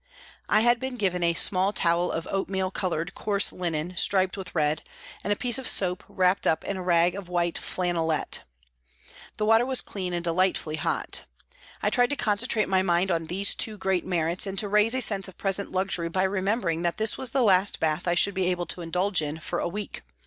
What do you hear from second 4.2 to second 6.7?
with red, and a piece of soap wrapped up